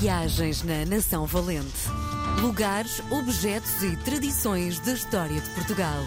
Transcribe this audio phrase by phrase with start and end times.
[0.00, 1.88] Viagens na Nação Valente.
[2.40, 6.02] Lugares, objetos e tradições da história de Portugal.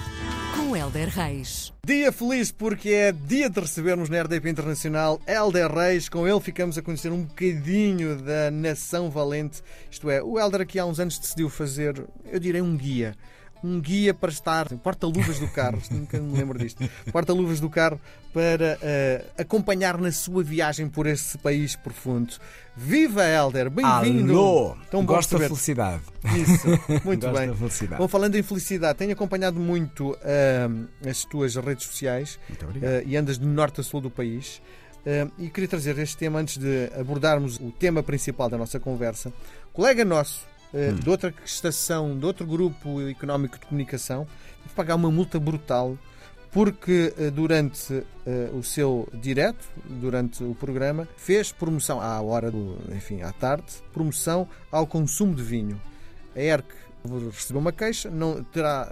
[0.56, 1.71] Com Helder Reis.
[1.86, 6.10] Dia feliz porque é dia de recebermos na RDP Internacional Helder Reis.
[6.10, 9.63] Com ele ficamos a conhecer um bocadinho da Nação Valente.
[9.90, 13.15] Isto é, o Helder aqui há uns anos decidiu fazer, eu direi, um guia
[13.63, 17.99] um guia para estar, porta-luvas do carro, nunca me lembro disto, porta-luvas do carro
[18.34, 22.34] para uh, acompanhar na sua viagem por esse país profundo.
[22.76, 24.34] Viva Helder, bem-vindo!
[24.34, 24.77] Alô!
[24.91, 26.04] Tão Gosto da felicidade.
[26.35, 26.68] Isso,
[27.04, 27.48] muito Gosto bem.
[27.48, 28.02] Da felicidade.
[28.02, 33.40] Bom, falando em felicidade, tenho acompanhado muito uh, as tuas redes sociais uh, e andas
[33.40, 34.62] de norte a sul do país.
[34.98, 39.34] Uh, e queria trazer este tema antes de abordarmos o tema principal da nossa conversa.
[39.74, 40.95] colega nosso, hum.
[40.95, 44.27] de outra estação, de outro grupo económico de comunicação,
[44.63, 45.98] teve pagar uma multa brutal
[46.52, 52.77] porque eh, durante uh, o seu direto, durante o programa, fez promoção à hora do,
[52.95, 55.80] enfim, à tarde, promoção ao consumo de vinho.
[56.35, 56.66] A ERC
[57.31, 58.90] recebeu uma queixa, não terá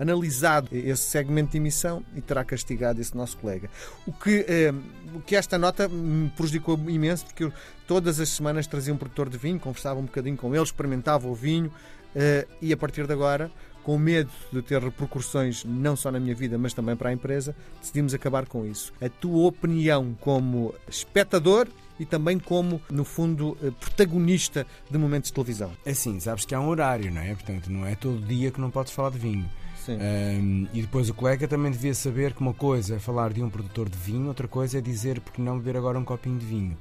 [0.00, 3.68] analisado esse segmento de emissão e terá castigado esse nosso colega.
[4.06, 4.72] O que, eh,
[5.14, 7.52] o que esta nota me prejudicou imenso, porque eu
[7.86, 11.34] todas as semanas trazia um produtor de vinho, conversava um bocadinho com ele, experimentava o
[11.34, 11.70] vinho
[12.16, 13.50] eh, e a partir de agora
[13.82, 17.54] com medo de ter repercussões não só na minha vida, mas também para a empresa,
[17.80, 18.92] decidimos acabar com isso.
[19.00, 21.66] A tua opinião como espectador
[21.98, 25.70] e também como, no fundo, eh, protagonista de momentos de televisão.
[25.84, 27.34] É assim, sabes que há um horário, não é?
[27.34, 29.48] Portanto, não é todo dia que não podes falar de vinho.
[29.88, 33.48] Um, e depois o colega também devia saber que uma coisa é falar de um
[33.48, 36.76] produtor de vinho, outra coisa é dizer porque não beber agora um copinho de vinho.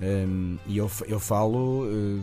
[0.00, 2.20] Um, e eu, eu falo uh,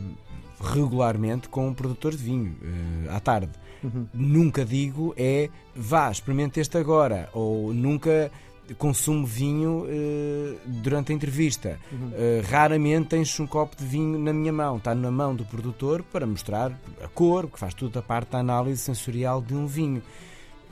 [0.59, 3.52] regularmente com um produtor de vinho uh, à tarde.
[3.84, 4.08] Uhum.
[4.14, 8.31] Nunca digo é vá, experimente este agora, ou nunca
[8.75, 11.79] consumo vinho uh, durante a entrevista.
[11.91, 12.07] Uhum.
[12.07, 14.77] Uh, raramente tens um copo de vinho na minha mão.
[14.77, 16.71] Está na mão do produtor para mostrar
[17.03, 20.01] a cor, que faz tudo a parte da análise sensorial de um vinho.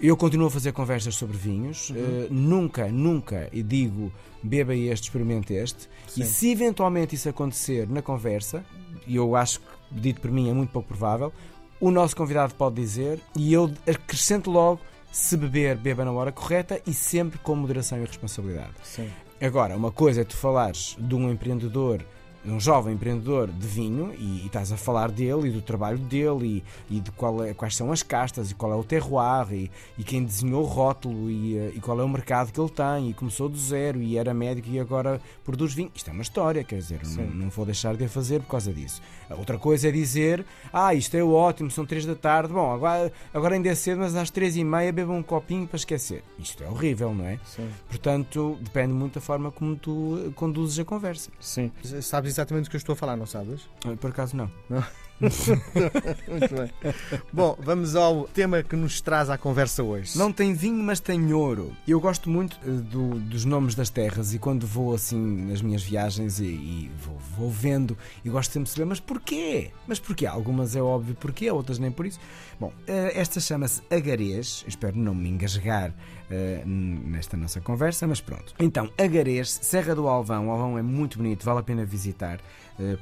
[0.01, 1.89] Eu continuo a fazer conversas sobre vinhos.
[1.89, 1.95] Uhum.
[1.95, 4.11] Uh, nunca, nunca digo
[4.43, 5.89] beba este, experimente este.
[6.07, 6.21] Sim.
[6.21, 8.63] E se eventualmente isso acontecer na conversa,
[9.07, 11.33] e eu acho que, dito por mim, é muito pouco provável,
[11.79, 14.79] o nosso convidado pode dizer e eu acrescento logo
[15.15, 18.73] se beber, beba na hora correta e sempre com moderação e responsabilidade.
[18.83, 19.09] Sim.
[19.41, 22.05] Agora, uma coisa é tu falares de um empreendedor
[22.47, 26.63] um jovem empreendedor de vinho e, e, estás a falar dele e do trabalho dele
[26.89, 29.71] e, e de qual é, quais são as castas e qual é o terroir e,
[29.97, 33.13] e quem desenhou o rótulo e, e, qual é o mercado que ele tem e
[33.13, 35.91] começou do zero e era médico e agora produz vinho.
[35.93, 38.71] Isto é uma história, quer dizer, não, não, vou deixar de a fazer por causa
[38.71, 39.01] disso.
[39.31, 43.55] Outra coisa é dizer, ah, isto é ótimo, são três da tarde, bom, agora, agora
[43.55, 46.23] ainda é cedo, mas às três e meia beba um copinho para esquecer.
[46.37, 47.39] Isto é horrível, não é?
[47.43, 47.67] Sim.
[47.87, 51.31] Portanto, depende muito da forma como tu conduzes a conversa.
[51.39, 51.71] Sim.
[52.01, 53.69] Sabes exatamente o que eu estou a falar, não sabes?
[53.99, 54.51] Por acaso não.
[54.69, 54.83] Não.
[56.27, 56.93] Muito bem.
[57.31, 60.17] Bom, vamos ao tema que nos traz à conversa hoje.
[60.17, 61.75] Não tem vinho, mas tem ouro.
[61.87, 65.83] Eu gosto muito eh, do, dos nomes das terras e quando vou assim nas minhas
[65.83, 69.71] viagens e, e vou, vou, vendo e gosto sempre de saber, mas porquê?
[69.87, 70.25] Mas porquê?
[70.25, 72.19] Algumas é óbvio porquê, outras nem por isso.
[72.59, 78.53] Bom, eh, esta chama-se Agarês, espero não me engasgar uh, nesta nossa conversa, mas pronto.
[78.59, 80.47] Então, Agarês, Serra do Alvão.
[80.47, 82.39] O Alvão é muito bonito, vale a pena visitar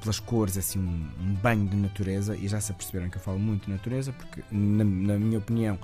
[0.01, 2.02] pelas cores, assim, um, banho de natureza.
[2.11, 5.79] E já se aperceberam que eu falo muito de natureza, porque, na, na minha opinião,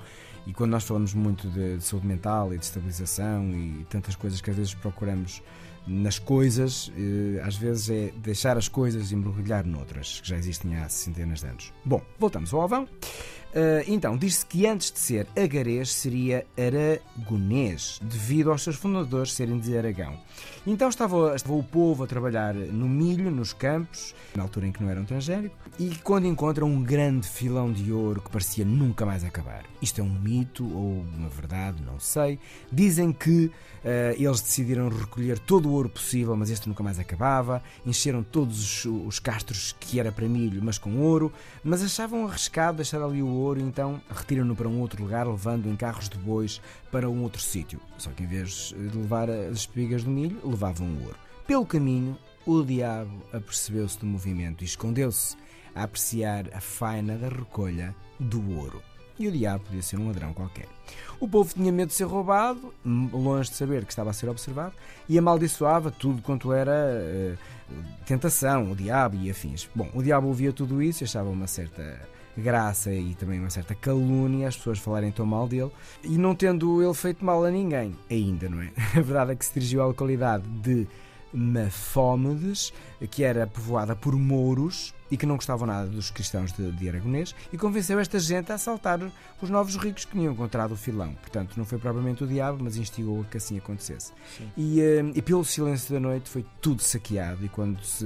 [0.46, 4.40] e quando nós falamos muito de, de, saúde mental e de estabilização e tantas coisas
[4.40, 5.42] que às vezes procuramos
[5.86, 10.76] nas coisas, eh, às vezes é deixar as coisas e mergulhar noutras, que já existem
[10.76, 11.72] há centenas de anos.
[11.84, 12.88] Bom, voltamos ao Alvão.
[13.50, 19.58] Uh, então, diz-se que antes de ser agarês seria aragonês, devido aos seus fundadores serem
[19.58, 20.16] de Aragão.
[20.66, 24.82] Então estava, estava, o povo a trabalhar no milho, nos campos, na altura em que
[24.82, 29.24] não eram transgénico, e quando encontram um grande filão de ouro que parecia nunca mais
[29.24, 29.64] acabar.
[29.80, 32.38] Isto é um mito ou uma verdade, não sei.
[32.70, 33.52] Dizem que uh,
[34.16, 37.62] eles decidiram recolher todo o ouro possível, mas este nunca mais acabava.
[37.84, 41.32] Encheram todos os, os castros que era para milho, mas com ouro,
[41.64, 45.76] mas achavam arriscado deixar ali o ouro, então retiram-no para um outro lugar, levando em
[45.76, 46.60] carros de bois
[46.90, 47.80] para um outro sítio.
[47.98, 51.16] Só que em vez de levar as espigas de milho, levavam o ouro.
[51.46, 52.16] Pelo caminho,
[52.46, 55.36] o diabo apercebeu-se do movimento e escondeu-se
[55.74, 58.82] a apreciar a faina da recolha do ouro.
[59.18, 60.66] E o diabo podia ser um ladrão qualquer.
[61.20, 64.72] O povo tinha medo de ser roubado, longe de saber que estava a ser observado,
[65.06, 67.74] e amaldiçoava tudo quanto era uh,
[68.06, 69.68] tentação, o diabo e afins.
[69.74, 73.74] Bom, o diabo ouvia tudo isso e achava uma certa graça e também uma certa
[73.74, 75.70] calúnia as pessoas falarem tão mal dele
[76.02, 78.70] e não tendo ele feito mal a ninguém, ainda, não é?
[78.96, 80.86] A verdade é que se dirigiu à localidade de
[81.32, 82.72] Mafómedes,
[83.10, 87.34] que era povoada por mouros e que não gostavam nada dos cristãos de, de Aragonês,
[87.52, 89.00] e convenceu esta gente a assaltar
[89.40, 91.14] os novos ricos que tinham encontrado o filão.
[91.14, 94.12] Portanto, não foi propriamente o diabo, mas instigou a que assim acontecesse.
[94.56, 98.04] E, eh, e pelo silêncio da noite foi tudo saqueado, e quando se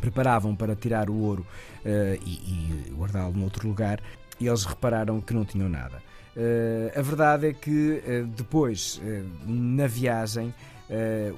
[0.00, 1.46] preparavam para tirar o ouro
[1.84, 4.00] uh, e, e guardá-lo noutro lugar,
[4.40, 6.02] eles repararam que não tinham nada.
[6.36, 9.00] Uh, a verdade é que uh, depois,
[9.46, 10.54] na viagem,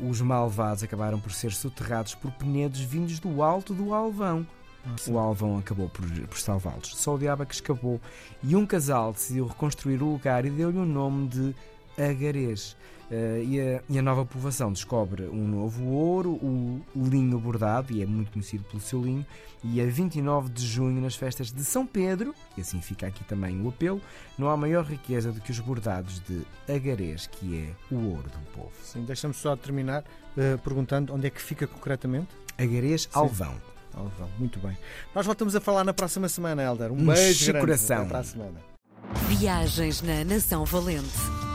[0.00, 4.46] os malvados acabaram por ser soterrados por penedos vindos do alto do Alvão.
[4.84, 5.12] Nossa.
[5.12, 6.96] O Alvão acabou por, por salvá-los.
[6.96, 8.00] Só o diabo é que escapou.
[8.42, 11.54] E um casal decidiu reconstruir o lugar e deu-lhe o nome de
[11.98, 12.76] Agarês.
[13.10, 18.02] Uh, e, a, e, a, nova povoação descobre um novo ouro, o, linho bordado, e
[18.02, 19.26] é muito conhecido pelo seu linho,
[19.62, 23.60] e a 29 de junho, nas festas de São Pedro, e assim fica aqui também
[23.60, 24.00] o apelo,
[24.38, 28.38] não há maior riqueza do que os bordados de Agarês, que é o ouro do
[28.54, 28.72] povo.
[28.82, 32.28] Sim, deixa-me só terminar uh, perguntando onde é que fica concretamente?
[32.56, 33.54] Agarês Alvão.
[33.94, 34.76] Alvão, muito bem.
[35.14, 36.90] Nós voltamos a falar na próxima semana, Helder.
[36.90, 37.66] Um, um beijo grande.
[37.66, 37.98] coração.
[37.98, 38.60] Até para a semana.
[39.28, 41.41] Viagens na Nação Valente.